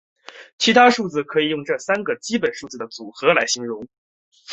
[0.57, 3.87] 其他的数字可以用这三个基本数字的组合来形容。